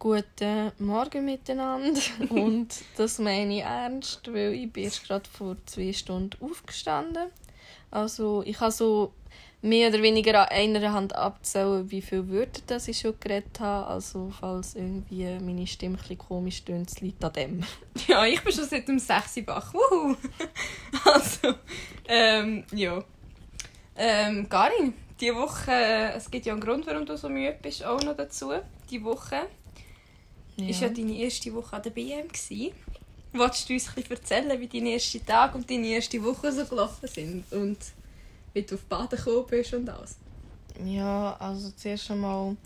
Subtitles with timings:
[0.00, 2.00] Guten Morgen miteinander
[2.30, 7.30] und das meine ich ernst, weil ich bin erst gerade vor zwei Stunden aufgestanden.
[7.90, 9.12] Also ich habe so
[9.60, 13.88] mehr oder weniger an einer Hand abzählen, wie viele Wörter das ich schon geredet habe.
[13.88, 17.64] Also falls irgendwie meine Stimme ein komisch tönt, es liegt an dem.
[18.06, 19.74] Ja, ich bin schon seit dem 6 Bach.
[19.74, 20.14] Wuhu!
[21.04, 21.54] Also,
[22.06, 23.02] ähm, ja.
[23.96, 28.00] Ähm, Karin, diese Woche, es gibt ja einen Grund, warum du so müde bist, auch
[28.02, 28.52] noch dazu.
[28.90, 29.48] Die Woche
[30.58, 30.68] ja.
[30.68, 32.28] ist ja deine erste Woche an der BM.
[32.28, 32.72] Gewesen.
[33.32, 36.64] Wolltest du uns ein bisschen erzählen, wie deine ersten Tage und deine erste Woche so
[36.64, 37.52] gelaufen sind?
[37.52, 37.78] Und
[38.52, 40.16] wie du auf Baden gekommen bist und alles?
[40.84, 42.56] Ja, also zuerst einmal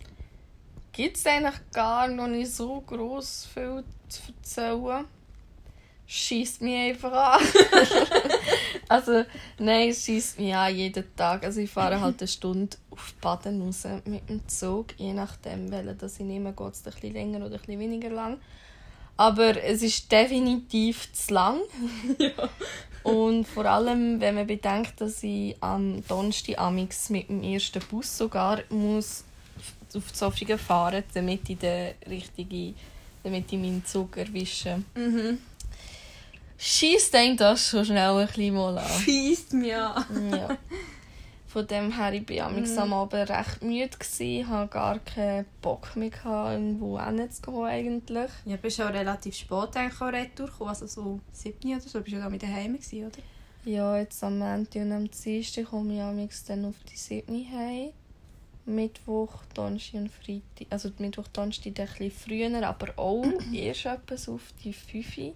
[0.92, 5.05] gibt es eigentlich gar noch nicht so gross viel zu erzählen.
[6.14, 7.40] Schießt mich einfach an.
[8.88, 9.24] also,
[9.58, 11.42] nein, es schießt mich an jeden Tag.
[11.42, 15.96] Also, ich fahre halt eine Stunde auf Baden raus mit dem Zug, je nachdem, welchen
[15.96, 18.36] das ich nehme, geht es ein bisschen länger oder ein bisschen weniger lang.
[19.16, 21.60] Aber es ist definitiv zu lang.
[22.19, 22.48] ja.
[23.04, 28.19] Und vor allem, wenn man bedenkt, dass ich am Donnerstag amix mit dem ersten Bus
[28.19, 29.24] sogar muss
[29.97, 32.74] auf Zofingen fahren, damit ich den richtigen,
[33.22, 34.82] damit ich meinen Zug erwische.
[34.94, 35.38] Mhm.
[36.64, 38.88] Schießt einen das schon schnell ein bisschen mal an.
[38.88, 40.30] Schießt mich an.
[40.30, 40.56] ja.
[41.48, 42.78] Von dem her, ich war mm.
[42.78, 48.30] am Abend recht müde, gewesen, hatte gar keinen Bock mehr, irgendwo hinzugehen eigentlich.
[48.44, 50.00] Ja, bist auch relativ spät eigentlich
[50.60, 53.19] auch also so 7 oder so, bist du da mit daheim gewesen, oder?
[53.64, 57.91] Ja, jetzt am Montag und am Dienstag komme ich dann auf die 7 heim.
[58.66, 60.69] Mittwoch, Donnerstag und Freitag.
[60.70, 65.32] Also Mittwoch, Donnerstag ein bisschen früher, aber auch erst etwas auf die 5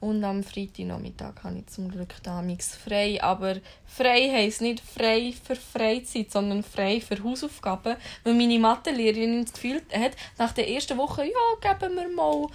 [0.00, 3.22] und am Freitagnachmittag habe ich zum Glück damals frei.
[3.22, 7.96] Aber frei heisst nicht frei für Freizeit, sondern frei für Hausaufgaben.
[8.24, 12.46] Weil meine Mathelehrerin das Gefühl hat, nach der ersten Woche, ja, geben wir mal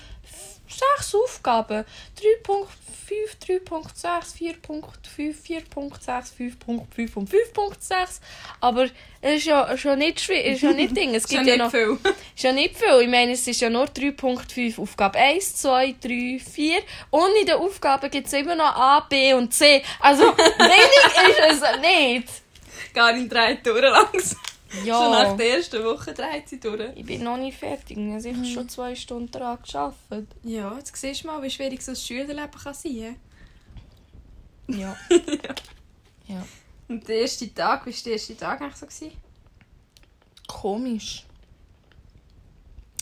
[0.68, 1.86] sechs Aufgaben.
[2.46, 5.36] 3.5, 3.6, 4.5,
[5.76, 8.20] 4.6, 5.5 und 5.6.
[8.60, 8.86] Aber
[9.22, 11.14] es ist ja schon nicht schwierig, ist ja nicht Ding.
[11.16, 11.98] Es gibt ja, nicht viel.
[12.36, 13.02] ist ja nicht viel.
[13.02, 16.80] Ich meine, es ist ja nur 3.5 Aufgabe 1, 2, 3, 4.
[17.10, 19.84] Und in den Aufgaben gibt es immer noch A, B und C.
[20.00, 22.44] Also wenig ist es nicht.
[22.94, 24.43] Gar in drei Touren langsam.
[24.84, 25.02] Ja.
[25.02, 26.82] Schon nach der ersten Woche dreht sie durch.
[26.96, 27.98] Ich bin noch nicht fertig.
[27.98, 28.46] Ich habe mhm.
[28.46, 30.30] schon zwei Stunden daran gearbeitet.
[30.44, 33.18] Ja, jetzt siehst du mal, wie schwierig so ein Schülerleben kann sein
[34.68, 34.80] kann.
[34.80, 34.98] Ja.
[35.18, 35.56] ja.
[36.36, 36.46] ja.
[36.88, 38.86] Und der erste Tag, wie war der erste Tag eigentlich so?
[38.86, 39.12] Gewesen?
[40.48, 41.26] Komisch.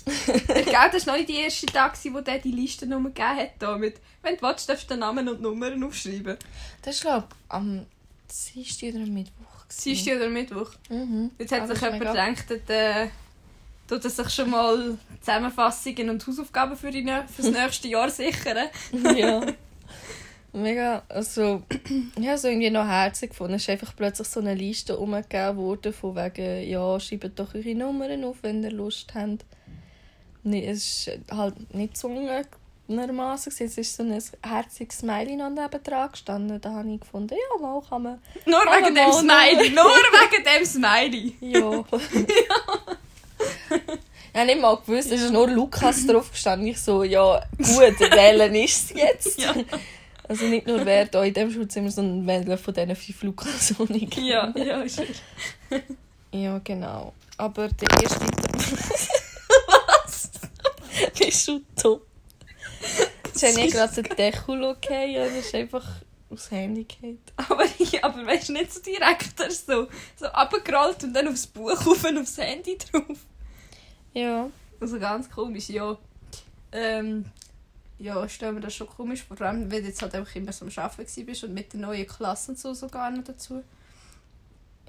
[0.05, 3.79] ich glaube, das war noch nicht der erste Tag, wo der die Listennummer gegeben hat.
[3.79, 6.37] Mit, wenn du willst, darfst du den Namen und Nummern aufschreiben.
[6.81, 7.85] Das ist, glaube ich, am
[8.53, 9.65] Dienstag oder am Mittwoch.
[9.83, 10.71] Dienstag oder Mittwoch.
[10.89, 11.31] Mhm.
[11.37, 13.07] Jetzt hat sich jemand gedacht, äh,
[13.87, 18.69] tut er sich schon mal Zusammenfassungen und Hausaufgaben für, die, für das nächste Jahr sichern.
[19.15, 19.41] ja.
[20.53, 21.63] Mega, also
[22.17, 23.53] ich habe es irgendwie noch herzig gefunden.
[23.53, 27.73] Es ist einfach plötzlich so eine Liste umgegeben worden von wegen, ja, schreibt doch eure
[27.73, 29.45] Nummern auf, wenn ihr Lust habt.
[30.43, 31.95] Nee, es ist halt nicht
[32.87, 33.53] nervösermaßen.
[33.59, 36.59] Es ist so ein herziges Smiley noch neben dran gestanden.
[36.61, 38.21] Da habe ich gefunden, ja, mal kann man...
[38.45, 39.69] Nur kann wegen dem Smiley!
[39.71, 41.35] Nur wegen dem Smiley!
[41.41, 41.59] ja.
[43.69, 43.87] ja.
[44.33, 46.67] Ich habe nicht mal gewusst, es ist nur Lukas drauf gestanden.
[46.67, 49.39] Ich so, ja, gut, wählen ist es jetzt.
[49.39, 49.53] Ja.
[50.27, 53.75] Also nicht nur wer da in diesem Schulzimmer, sondern welcher von diesen fünf Lukas
[54.15, 55.01] Ja, ja, ist
[56.31, 57.13] Ja, genau.
[57.35, 58.21] Aber der erste...
[59.67, 60.31] Was?
[61.17, 62.03] Bist du tot?
[63.43, 65.87] Habe ich gerade den Deckel okay, ja, das ist einfach
[66.29, 67.19] aufs Handy gefallen.
[67.35, 67.65] Aber,
[68.01, 72.17] aber weißt du, nicht so direkt so, so abgerollt und dann aufs Buch auf und
[72.17, 73.17] aufs Handy drauf.
[74.13, 74.49] Ja.
[74.79, 75.97] Also ganz komisch, ja.
[76.71, 77.25] Ähm,
[77.99, 80.65] ja, stellen wir das schon komisch vor, allem wenn du jetzt halt einfach immer so
[80.65, 83.63] am Arbeiten bist und mit den neuen Klassen und so sogar noch dazu.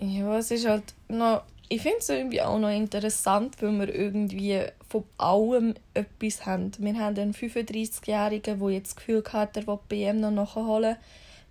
[0.00, 1.42] Ja, es ist halt noch
[1.72, 4.60] ich finde es irgendwie auch noch interessant, weil wir irgendwie
[4.90, 6.70] von allem etwas haben.
[6.76, 10.96] Wir haben einen 35-Jährigen, der jetzt das Gefühl hat, er will die BM noch nachholen.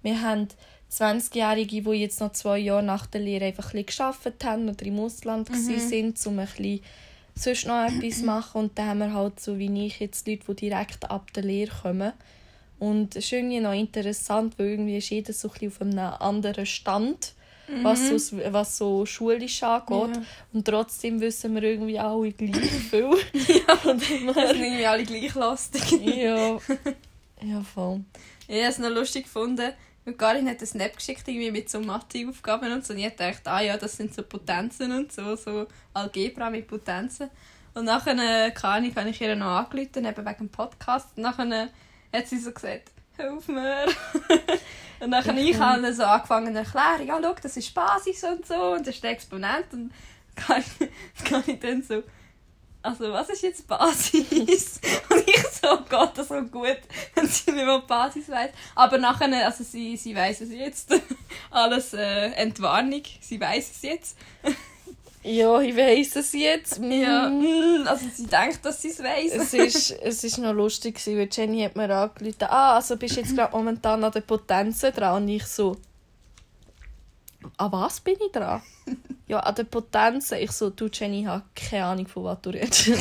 [0.03, 0.47] Wir haben
[0.91, 4.99] 20-Jährige, die jetzt noch zwei Jahre nach der Lehre einfach ein gearbeitet haben oder im
[4.99, 5.79] Ausland mhm.
[5.79, 6.81] sind, um ein bisschen
[7.33, 8.61] sonst noch etwas zu machen.
[8.61, 11.71] Und dann haben wir halt so wie ich jetzt Leute, die direkt ab der Lehre
[11.81, 12.13] kommen.
[12.77, 16.13] Und es ist irgendwie noch interessant, weil irgendwie ist jeder so ein bisschen auf einem
[16.19, 17.33] anderen Stand
[17.71, 17.83] mhm.
[17.83, 20.15] was, so, was so schulisch angeht.
[20.15, 20.21] Ja.
[20.53, 23.11] Und trotzdem wissen wir irgendwie alle gleich viel.
[23.33, 25.91] ja, und wir sind irgendwie alle gleich lustig.
[26.05, 26.57] ja.
[27.41, 28.01] ja, voll.
[28.47, 29.73] Ich habe es noch lustig gefunden.
[30.03, 32.93] Und Karin hat einen Snap geschickt irgendwie mit so Mathe-Aufgaben und so.
[32.93, 37.29] Und ich dachte, ah ja, das sind so Potenzen und so, so Algebra mit Potenzen.
[37.73, 41.09] Und nachher, äh, keine Ahnung, habe ich ihr noch angerufen, eben wegen dem Podcast.
[41.15, 43.85] Und nachher äh, hat sie so gesagt, hilf mir.
[45.01, 48.45] und dann habe ich halt so angefangen zu erklären, ja, schau, das ist Basis und
[48.45, 49.73] so, und das ist der Exponent.
[49.73, 49.91] Und
[50.35, 52.03] kann ich, kann ich dann so,
[52.83, 54.79] also was ist jetzt Basis?
[55.09, 56.79] und ich so, oh Gott, das ist so gut,
[57.15, 58.51] wenn sie nicht mal Basis weiss.
[58.75, 60.93] Aber nachher, also sie, sie weiss es jetzt.
[61.49, 64.17] Alles äh, Entwarnung, sie weiss es jetzt.
[65.23, 66.79] Ja, ich weiss es jetzt.
[66.81, 67.85] Ja, Mm.
[67.87, 69.31] also sie denkt, dass sie es weiss.
[69.33, 73.21] Es ist, es ist noch lustig, weil Jenny hat mir angerufen, ah, also bist du
[73.21, 75.21] jetzt gerade momentan an der Potenzen dran?
[75.23, 75.77] Und ich so,
[77.57, 78.61] an was bin ich dran?
[79.27, 80.37] ja, an der Potenzen.
[80.39, 82.89] Ich so, du Jenny, ich habe keine Ahnung, von was du redest.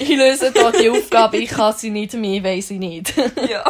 [0.00, 3.14] Ich löse hier die Aufgabe, ich kann sie nicht, mehr weiss ich nicht.
[3.48, 3.64] ja.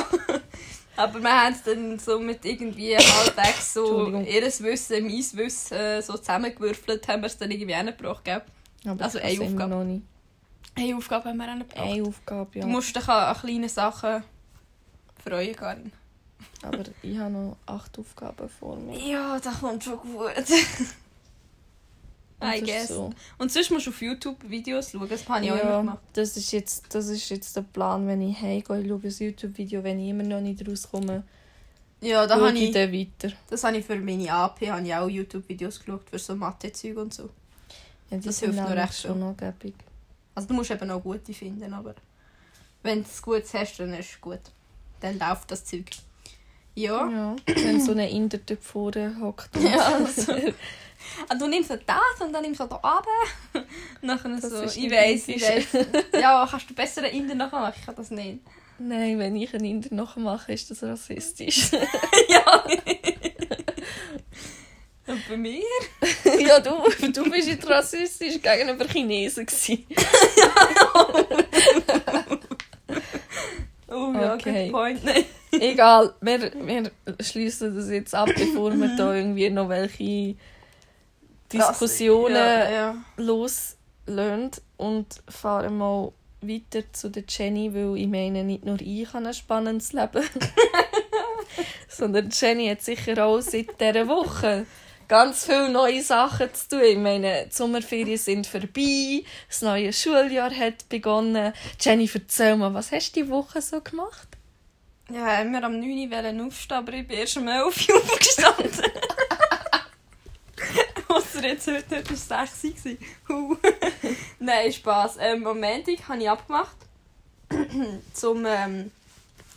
[0.99, 4.27] Aber wir haben es dann so mit irgendwie halbwegs so Entschuldigung.
[4.27, 8.43] ihr Wissen, mein Wissen äh, so zusammengewürfelt, haben wir es dann irgendwie hingebracht, gell?
[8.85, 9.69] Aber Also eine Aufgabe.
[9.71, 10.03] noch nicht.
[10.75, 11.81] Eine Aufgabe haben wir hingebracht.
[11.81, 12.65] Eine Aufgabe, ja.
[12.65, 14.25] Du musst dich an, an kleine Sachen
[15.25, 15.93] freuen, Karin.
[16.63, 18.99] Aber ich habe noch acht Aufgaben vor mir.
[18.99, 20.33] Ja, das kommt schon gut.
[22.41, 22.89] Und I guess.
[22.89, 23.11] So.
[23.39, 25.99] Und sonst musst du auf YouTube Videos schauen, das habe ich auch immer Ja, gemacht.
[26.13, 28.59] das ist, jetzt, das ist jetzt der Plan, wenn ich heimgehe.
[28.59, 31.25] Ich schaue ein YouTube-Video, wenn ich immer noch nicht rauskomme.
[32.01, 33.35] Ja, da habe ich dann weiter.
[33.51, 37.13] das habe ich für meine AP habe ich auch YouTube-Videos geschaut, für so Mathe-Zeug und
[37.13, 37.29] so.
[38.11, 39.75] Ja, Das hilft nur recht schon noch gäbig.
[40.35, 41.97] Also du musst eben auch gute finden, aber
[42.85, 44.39] wenn du es gut hast, dann ist es gut.
[45.01, 45.87] Dann läuft das Zeug.
[46.79, 47.09] Ja.
[47.11, 49.57] Ja, wenn so ein Inder dort vorne hockt.
[49.57, 50.33] und- Ja, also.
[51.29, 53.67] Ah, du nimmst so das und dann nimmst du da runter.
[54.03, 55.43] Nachher Das so, ich nicht typisch.
[55.75, 55.87] weiss.
[56.21, 57.75] Ja, kannst du besser einen Inder nachher machen?
[57.79, 58.41] Ich kann das nicht.
[58.79, 61.73] Nein, wenn ich einen Inder nachmache, ist das rassistisch.
[62.29, 62.65] ja.
[65.07, 65.63] und bei mir?
[66.39, 66.71] ja, du,
[67.13, 69.47] du bist nicht rassistisch gegenüber Chinesen.
[69.47, 69.85] Gewesen.
[73.91, 74.65] Oh ja, Okay.
[74.65, 75.05] good point.
[75.05, 75.25] Nein.
[75.61, 76.91] Egal, wir, wir
[77.21, 80.37] schließen das jetzt ab, bevor wir da irgendwie noch welche
[81.53, 82.97] Diskussionen Ja, ja.
[83.17, 89.27] loslösen und fahren mal weiter zu der Jenny, weil ich meine, nicht nur ich habe
[89.27, 90.25] ein spannendes Leben,
[91.89, 94.67] sondern Jenny hat sicher auch seit dieser Woche
[95.09, 96.83] ganz viele neue Sachen zu tun.
[96.83, 101.53] Ich meine, die Sommerferien sind vorbei, das neue Schuljahr hat begonnen.
[101.81, 104.38] Jenny, erzähl mal, was hast du diese Woche so gemacht?
[105.11, 108.69] Ja, wir am 9 Uhr aufstehen, aber ich bin erst um 11 Uhr aufgestanden.
[111.09, 112.97] Ausser jetzt heute nicht bis 6 Uhr.
[113.27, 113.57] Huh.
[114.39, 115.17] Nein, Spass.
[115.19, 116.77] Ähm, am Montag habe ich abgemacht,
[118.23, 118.93] um ähm,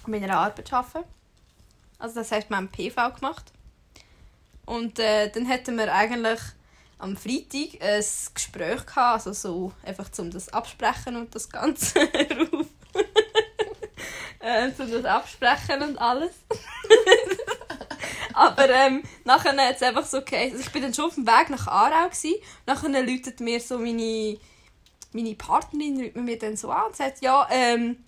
[0.07, 1.06] meiner Arbeit zu arbeiten.
[2.00, 3.51] Also das heisst, wir haben PV gemacht.
[4.65, 6.39] Und äh, dann hatten wir eigentlich
[6.98, 12.00] am Freitag ein Gespräch gehabt, also so einfach zum das absprechen und das Ganze
[12.53, 12.68] rauf.
[14.41, 16.31] Äh, zum das absprechen und alles.
[18.33, 21.27] Aber ähm, nachher hat es einfach so geheißen, also ich bin dann schon auf dem
[21.27, 22.41] Weg nach Aarau gsi.
[22.65, 24.38] Nachher läutet mir so meine,
[25.11, 28.03] meine Partnerin mir dann so an und sagt, ja, ähm,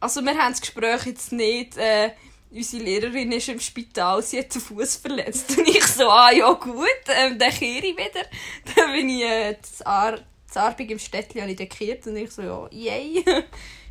[0.00, 2.10] also wir haben das Gespräch jetzt nicht, äh,
[2.50, 5.56] unsere Lehrerin ist im Spital, sie hat den Fuß verletzt.
[5.56, 8.24] Und ich so, ah ja gut, ähm, dann kehre ich wieder.
[8.74, 10.18] Dann bin ich äh, das Ar
[10.54, 13.22] Arbig im Städtchen habe ich und ich so, ja, yay.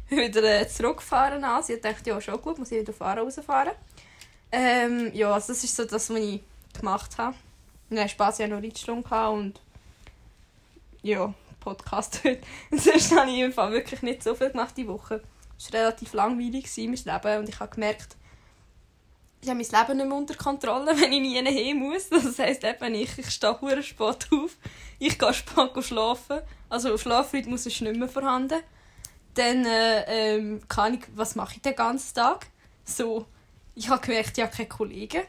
[0.10, 1.64] wieder äh, zurückgefahren an.
[1.64, 3.74] Sie gedacht, ja, schon gut, muss ich wieder fahren, rausfahren.
[4.52, 6.42] Ähm, ja, also das ist so das, was ich
[6.78, 7.36] gemacht habe.
[7.90, 9.62] Und dann Spaß, ich noch Reitstunde gehabt und
[11.02, 12.42] ja, Podcast heute.
[12.72, 15.22] Sonst habe ich im Fall wirklich nicht so viel gemacht die Woche.
[15.58, 18.16] Es war relativ langweilig, mein Leben, und ich habe gemerkt,
[19.42, 22.10] ich habe mein Leben nicht mehr unter Kontrolle, wenn ich nie hin muss.
[22.10, 24.58] Das heisst eben, ich, ich stehe hure spät auf,
[25.00, 26.40] ich gehe spät schlafen.
[26.70, 28.62] Also Schlafrhythmus ist nicht mehr vorhanden.
[29.36, 32.48] Dann äh, ähm, kann ich, was mache ich den ganzen Tag?
[32.84, 33.26] So,
[33.76, 35.24] ich habe gemerkt, ich habe keine Kollegen.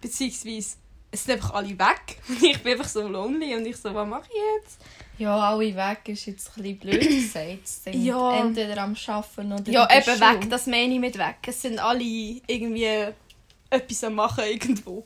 [0.00, 0.76] Beziehungsweise,
[1.10, 2.18] es sind einfach alle weg.
[2.28, 4.78] Und ich bin einfach so lonely und ich so, was mache ich jetzt?
[5.16, 7.94] Ja, alle weg ist jetzt ein bisschen blöd gesagt.
[7.94, 8.40] Ja.
[8.40, 11.36] Entweder am Arbeiten oder Ja, eben weg, das meine ich mit weg.
[11.46, 13.12] Es sind alle irgendwie
[13.70, 15.04] etwas am machen irgendwo.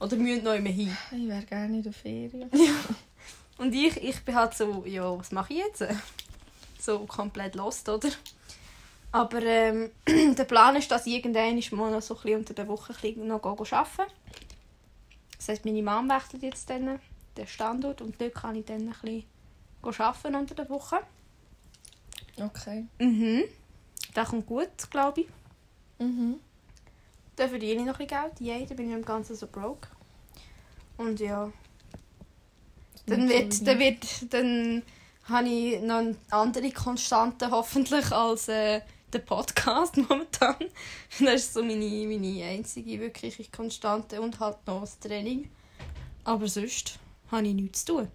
[0.00, 0.96] Oder müssen noch immer hin.
[1.10, 2.50] Ich wäre gerne in der Ferien.
[3.58, 5.84] Und ich, ich bin halt so, ja, was mache ich jetzt?
[6.82, 8.10] So komplett lost, oder?
[9.12, 9.92] Aber ähm,
[10.36, 13.26] der Plan ist, dass ich irgendwann mal noch so ein bisschen unter der Woche ein
[13.28, 14.12] noch arbeiten
[15.36, 16.98] Das heisst, meine Mom wechselt jetzt dann
[17.36, 19.24] den Standort und dort kann ich dann ein bisschen
[19.82, 20.98] arbeiten unter der Woche.
[22.36, 22.86] Okay.
[22.98, 23.44] Mhm.
[24.14, 25.28] Das kommt gut, glaube ich.
[26.00, 26.40] Mhm.
[27.36, 28.40] Dann verdiene ich noch ein bisschen Geld.
[28.40, 29.88] Yay, dann bin ich im Ganzen so broke.
[30.96, 31.52] Und ja.
[33.06, 34.82] Dann wird, dann wird, dann
[35.24, 38.80] habe ich noch eine andere Konstante hoffentlich als äh,
[39.12, 40.56] der Podcast momentan.
[41.20, 45.50] Das ist so meine, meine einzige wirkliche Konstante und halt noch das Training.
[46.24, 46.98] Aber sonst
[47.30, 48.08] habe ich nichts zu tun.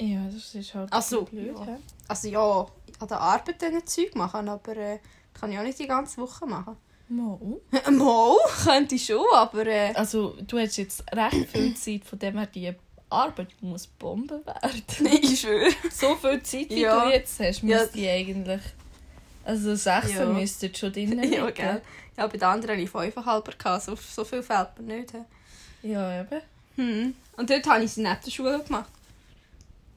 [0.00, 1.54] Ja, das ist halt Ach so, blöd.
[1.56, 1.78] ja.
[2.08, 2.66] Also ja,
[3.00, 4.98] an der Arbeit diese Zeug machen, aber äh,
[5.34, 6.76] kann ich auch nicht die ganze Woche machen.
[7.08, 7.38] Mal.
[7.90, 12.38] Mal, könnte ich schon, aber äh, Also, du hast jetzt recht viel Zeit, von dem
[12.38, 12.72] her die
[13.10, 14.82] Arbeit muss Bombe werden.
[15.22, 15.70] ich schwöre.
[15.90, 17.04] so viel Zeit, wie Ja.
[17.04, 17.78] du jetzt hast, Ja.
[17.80, 18.60] müsste ich eigentlich...
[19.44, 20.26] Also, sechs Ja.
[20.26, 21.54] müsstet schon drin Ja, liegen.
[21.54, 21.82] gell.
[22.16, 25.12] Ja, bei den anderen hatte ich 5,5 gehabt, so, so viel fällt mir nicht.
[25.82, 26.40] Ja, eben.
[26.76, 27.14] Hm.
[27.36, 28.90] Und dort habe ich sie in der Schule gemacht.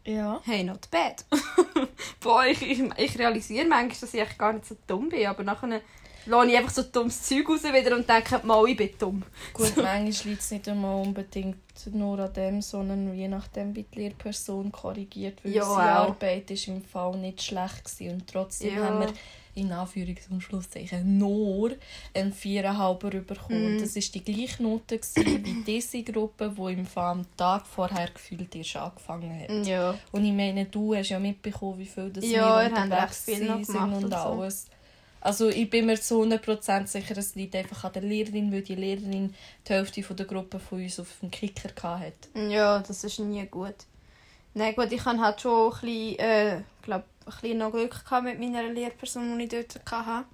[0.06, 0.42] Ja.
[0.44, 1.24] Hey, not bad.
[2.20, 5.44] Boah, ich, ich, ich realisiere manchmal, dass ich echt gar nicht so dumm bin, aber
[5.44, 5.82] nachher
[6.26, 9.24] lasse ich einfach so dummes Zeug raus wieder und denke, mal, ich bin dumm.
[9.54, 11.58] Gut, manchmal liegt es nicht einmal unbedingt
[11.92, 15.78] nur an dem, sondern je nachdem, wie die Lehrperson korrigiert, weil Ja, auch.
[15.78, 18.14] Arbeit ist im Fall nicht schlecht gewesen.
[18.16, 18.84] und trotzdem Ja.
[18.86, 19.14] haben wir
[19.56, 21.72] in Anführungs- und Schlusszeichen nur
[22.14, 23.76] einen Viererhalber bekommen.
[23.76, 23.80] Mhm.
[23.80, 28.56] Das war die gleiche Note wie diese Gruppe, die im Fall am Tag vorher gefühlt
[28.56, 29.66] erst angefangen hat.
[29.68, 29.96] Ja.
[30.12, 34.04] Und ich meine, du hast ja mitbekommen, wie viel das Ja, wir unterwegs gemacht und
[34.06, 34.18] und so.
[34.18, 34.66] alles.
[35.22, 38.76] Also ich bin mir zu 100% sicher, es liegt einfach an der Lehrerin, weil die
[38.76, 39.34] Lehrerin
[39.66, 42.50] die Hälfte von der Gruppe von uns auf dem Kicker hatte.
[42.50, 43.76] Ja, das ist nie gut.
[44.56, 48.24] Nein, gut, ich hatte halt schon ein bisschen, äh, glaub, ein bisschen noch Glück gehabt
[48.24, 50.26] mit meiner Lehrperson, die ich dort hatte.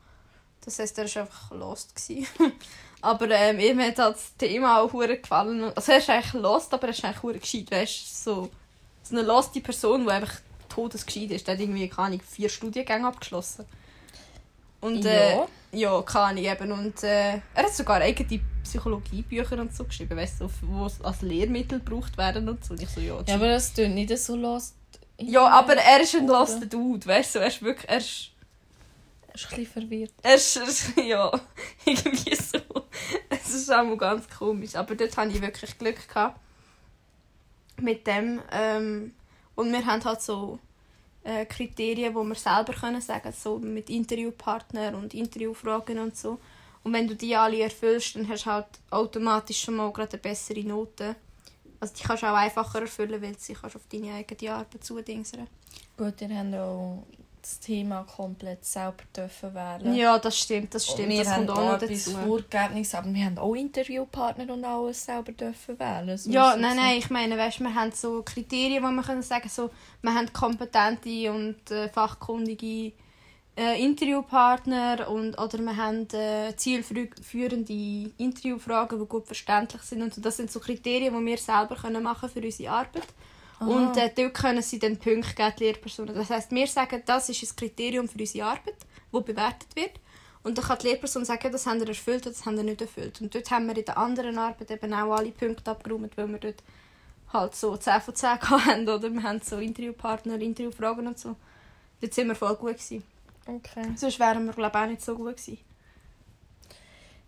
[0.63, 1.93] Das heisst, er war einfach lost.
[3.01, 5.71] aber ähm, ihm hat halt das Thema auch hure gefallen.
[5.75, 7.71] Also er ist eigentlich lost, aber er ist eigentlich hure gescheit.
[7.71, 8.49] Weißt so,
[9.03, 10.33] so eine loste Person, die einfach
[10.67, 11.47] todesgescheit ist.
[11.47, 13.65] Der hat irgendwie, keine Ahnung, vier Studiengänge abgeschlossen.
[14.81, 15.47] Und äh, Ja.
[15.71, 16.71] ja, keine eben.
[16.71, 21.21] Und äh, er hat sogar eigene Psychologiebücher und so geschrieben, weißt du, so, die als
[21.21, 22.73] Lehrmittel gebraucht werden und so.
[22.73, 24.75] Und ich so, ja, Ja, aber das klingt nicht so lost.
[25.19, 28.31] Ja, aber er ist ein loster Dude, weißt du, er ist wirklich, er ist,
[29.27, 30.13] Er ist ein bisschen verwirrt.
[30.23, 31.31] er ist, er ist ja,
[31.85, 32.59] irgendwie so.
[33.29, 36.39] Es ist auch mal ganz komisch, aber dort hatte ich wirklich Glück gehabt
[37.81, 38.41] mit dem.
[38.51, 39.13] Ähm,
[39.55, 40.59] und wir haben halt so
[41.23, 46.39] äh, Kriterien, wo wir selber können sagen, so mit Interviewpartner und Interviewfragen und so.
[46.83, 50.21] Und wenn du die alle erfüllst, dann hast du halt automatisch schon mal gerade eine
[50.21, 51.15] bessere Note.
[51.79, 55.47] Also die kannst du auch einfacher erfüllen, weil sie kannst auf deine eigene Arbeit zudingsen.
[55.97, 57.03] Gut, ihr habt auch
[57.41, 59.95] das Thema komplett selber dürfen wählen.
[59.95, 61.09] Ja, das stimmt, das Und stimmt.
[61.09, 62.17] wir das haben kommt auch noch dazu.
[62.17, 66.17] Aber wir haben auch Interviewpartner und alles selber dürfen wählen.
[66.17, 69.47] So Ja, nein, nein, ich meine, weißt, wir haben so Kriterien, wo wir können sagen,
[69.49, 69.69] so,
[70.01, 72.93] wir haben kompetente und äh, fachkundige
[73.59, 80.21] äh, Interviewpartner und oder wir haben äh, zielführende Interviewfragen, die gut verständlich sind und so.
[80.21, 83.07] Das sind so Kriterien, die wir selber können machen für unsere Arbeit.
[83.59, 86.15] Und äh, dort können sie dann Punkte geben, die Lehrpersonen.
[86.15, 88.77] Das heisst, wir sagen, das ist ein Kriterium für unsere Arbeit,
[89.11, 89.99] das bewertet wird.
[90.43, 92.79] Und dann kann die Lehrperson sagen, das haben wir erfüllt oder das haben wir nicht
[92.79, 93.19] erfüllt.
[93.19, 96.37] Und dort haben wir in der anderen Arbeit eben auch alle Punkte abgeräumt, weil wir
[96.37, 96.63] dort
[97.33, 98.87] halt so 10 von 10 hatten.
[98.87, 101.35] Oder wir haben so Interviewpartner, Interviewfragen und so.
[101.99, 103.03] Dort sind wir voll gut gewesen.
[103.55, 103.93] Okay.
[103.95, 105.57] Sonst wären wir, glaube ich, auch nicht so gut gewesen.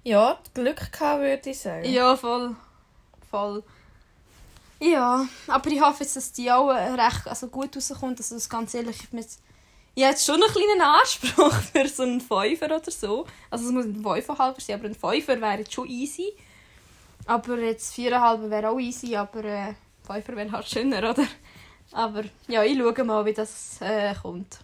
[0.04, 1.86] Ja, Glück gehabt, würde ich sagen.
[1.92, 2.56] Ja, voll.
[3.30, 3.64] Voll.
[4.80, 8.20] Ja, aber ich hoffe jetzt, dass die auch recht also gut rauskommt.
[8.20, 9.26] Also das ganz ehrlich, ich, habe
[9.96, 13.28] jetzt schon einen kleinen Anspruch für so einen Fünfer oder so.
[13.52, 16.34] Also es muss ein Fünferhalber sein, aber ein Fünfer wäre jetzt schon easy.
[17.28, 19.74] Aber jetzt viereinhalb wäre auch easy, aber äh,
[20.04, 21.28] Fünfer wäre halt schöner, oder?
[21.92, 24.60] Aber ja, ich schaue mal, wie das äh, kommt.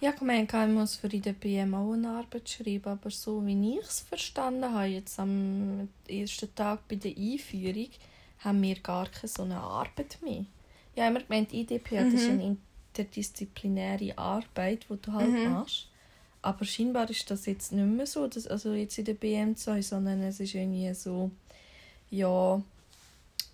[0.00, 3.44] Ja, ich meine, ich muss für in der BM auch eine Arbeit schreiben, aber so
[3.46, 7.88] wie ich es verstanden habe, jetzt am ersten Tag bei der Einführung,
[8.38, 10.46] haben wir gar keine so eine Arbeit mehr.
[10.96, 12.40] Ja, immer gemeint, IDP das ist Mhm.
[12.40, 12.56] eine
[12.94, 15.52] interdisziplinäre Arbeit, die du halt Mhm.
[15.52, 15.88] machst.
[16.40, 20.22] Aber scheinbar ist das jetzt nicht mehr so, dass, also jetzt in der BM2, sondern
[20.22, 21.30] es ist irgendwie so,
[22.10, 22.62] ja,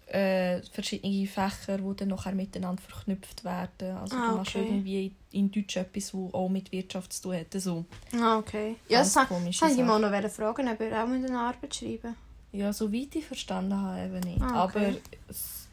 [0.06, 3.96] äh, verschiedene Fächer, die dann nachher miteinander verknüpft werden.
[3.96, 4.64] Also Ah, du machst okay.
[4.64, 7.60] irgendwie in Deutsch etwas, das auch mit Wirtschaft zu tun hat.
[7.60, 7.84] So.
[8.18, 8.76] Ah, okay.
[8.88, 11.40] Ja, Ganz das, das komische wollte ich mal noch fragen, ob ihr auch mit einer
[11.40, 12.14] Arbeit schreiben
[12.52, 14.40] Ja, soweit ich verstanden habe, eben nicht.
[14.40, 14.86] Ah, okay.
[14.86, 14.96] Aber
[15.28, 15.66] es,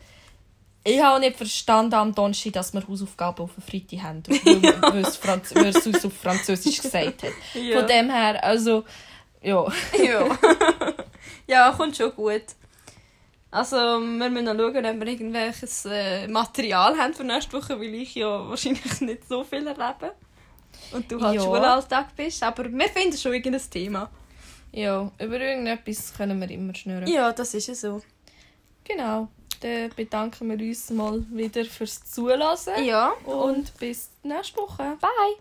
[0.84, 4.64] ich habe auch nicht verstanden am Donnerstag, dass wir Hausaufgaben auf den Freitag haben, weil,
[4.94, 7.32] weil, es Franz weil es uns auf Französisch gesagt hat.
[7.54, 7.80] Ja.
[7.80, 8.84] Von dem her, also,
[9.42, 9.66] ja.
[10.04, 10.40] ja.
[11.48, 12.44] ja, kommt schon gut.
[13.54, 17.94] Also, wir müssen noch schauen, ob wir irgendwelches äh, Material haben für nächste Woche, weil
[17.94, 20.14] ich ja wahrscheinlich nicht so viel erlebe.
[20.92, 21.42] Und du halt Ja.
[21.44, 22.42] Schulalltag bist.
[22.42, 24.10] Aber wir finden schon irgendein Thema.
[24.72, 27.06] Ja, über irgendetwas können wir immer schnurren.
[27.08, 28.02] Ja, das ist ja so.
[28.84, 29.28] Genau.
[29.62, 32.84] dann bedanken wir uns mal wieder fürs Zuhören.
[32.84, 33.12] Ja.
[33.24, 34.98] Und bis nächste Woche.
[35.00, 35.38] Bye.